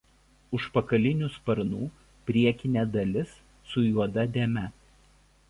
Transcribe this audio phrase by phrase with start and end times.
[0.59, 1.81] Užpakalinių sparnų
[2.31, 3.37] priekinė dalis
[3.75, 4.67] su juoda dėme.